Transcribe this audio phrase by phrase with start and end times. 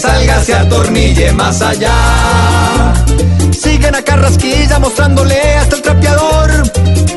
[0.00, 1.92] Salga se atornille más allá.
[3.52, 6.50] Siguen a Carrasquilla mostrándole hasta el trapeador,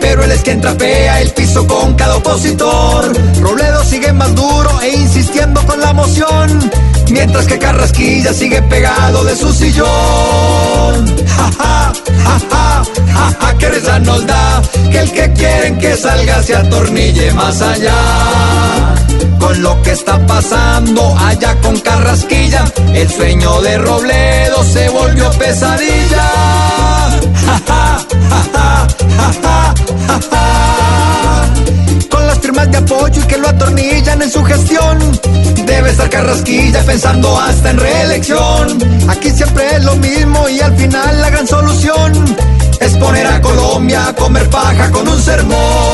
[0.01, 3.13] pero él es quien trapea el piso con cada opositor.
[3.39, 6.71] Robledo sigue más duro e insistiendo con la moción,
[7.09, 9.87] mientras que Carrasquilla sigue pegado de su sillón.
[11.35, 11.93] Ja, ja,
[12.25, 13.69] ja, ja, ja, ja, que
[14.91, 18.92] que el que quieren que salga se atornille más allá
[19.43, 22.63] con lo que está pasando allá con Carrasquilla.
[22.93, 26.27] El sueño de Robledo se volvió pesadilla.
[32.09, 34.97] Con las firmas de apoyo y que lo atornillan en su gestión.
[35.65, 39.09] Debe estar Carrasquilla pensando hasta en reelección.
[39.09, 42.13] Aquí siempre es lo mismo y al final la gran solución
[42.79, 45.92] es poner a Colombia a comer paja con un sermón.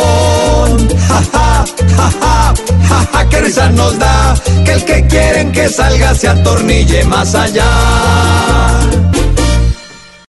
[3.49, 8.18] Risa nos da que el que quieren que salga se atornille más allá.